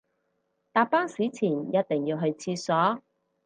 [0.71, 3.03] 搭巴士前一定要去廁所